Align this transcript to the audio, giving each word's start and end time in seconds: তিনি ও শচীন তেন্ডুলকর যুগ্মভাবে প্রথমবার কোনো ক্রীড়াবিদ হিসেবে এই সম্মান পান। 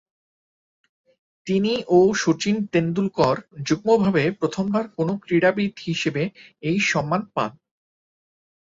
তিনি 1.47 1.73
ও 1.89 1.99
শচীন 2.21 2.55
তেন্ডুলকর 2.71 3.35
যুগ্মভাবে 3.67 4.23
প্রথমবার 4.39 4.83
কোনো 4.97 5.13
ক্রীড়াবিদ 5.23 5.73
হিসেবে 5.87 6.23
এই 6.63 6.77
সম্মান 6.91 7.21
পান। 7.35 7.51